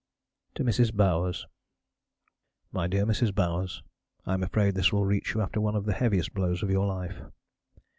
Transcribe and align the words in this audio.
To 0.55 0.63
Mrs. 0.63 0.95
Bowers 0.95 1.45
MY 2.71 2.87
DEAR 2.87 3.05
MRS. 3.05 3.35
BOWERS. 3.35 3.83
I 4.25 4.33
am 4.33 4.41
afraid 4.41 4.73
this 4.73 4.91
will 4.91 5.05
reach 5.05 5.35
you 5.35 5.41
after 5.41 5.61
one 5.61 5.75
of 5.75 5.85
the 5.85 5.93
heaviest 5.93 6.33
blows 6.33 6.63
of 6.63 6.71
your 6.71 6.87
life. 6.87 7.21